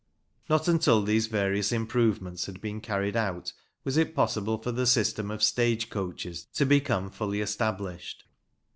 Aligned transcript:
Not 0.49 0.67
until 0.67 1.03
these 1.03 1.27
various 1.27 1.71
improve 1.71 2.23
ments 2.23 2.47
had 2.47 2.59
been 2.59 2.81
carried 2.81 3.15
out 3.15 3.53
was 3.83 3.97
it 3.97 4.15
possible 4.15 4.57
for 4.57 4.71
the 4.71 4.87
system 4.87 5.29
of 5.29 5.43
stage 5.43 5.91
coaches 5.91 6.45
to 6.55 6.65
become 6.65 7.11
fully 7.11 7.39
established. 7.39 8.23